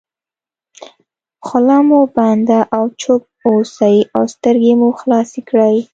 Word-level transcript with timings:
خوله 1.45 1.77
مو 1.87 1.99
بنده 2.15 2.59
او 2.75 2.83
چوپ 3.01 3.21
واوسئ 3.43 3.97
او 4.15 4.23
سترګې 4.33 4.73
مو 4.79 4.89
خلاصې 4.99 5.41
کړئ. 5.49 5.75